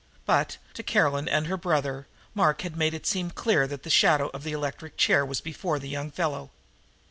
[0.25, 4.31] But, to Caroline and her brother, Mark had made it seem clear that the shadow
[4.33, 6.49] of the electric chair was before the young fellow.